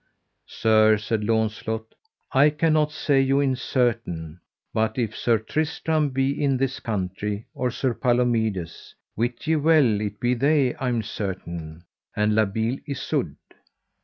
Sir, 0.47 0.97
said 0.97 1.23
Launcelot, 1.23 1.93
I 2.31 2.49
cannot 2.49 2.91
say 2.91 3.21
you 3.21 3.39
in 3.39 3.55
certain, 3.55 4.41
but 4.73 4.97
if 4.97 5.15
Sir 5.15 5.37
Tristram 5.37 6.09
be 6.09 6.43
in 6.43 6.57
this 6.57 6.79
country, 6.79 7.45
or 7.53 7.69
Sir 7.69 7.93
Palomides, 7.93 8.95
wit 9.15 9.45
ye 9.45 9.57
well 9.57 10.01
it 10.01 10.19
be 10.19 10.33
they 10.33 10.73
m 10.77 11.03
certain, 11.03 11.83
and 12.15 12.33
La 12.33 12.45
Beale 12.45 12.79
Isoud. 12.87 13.35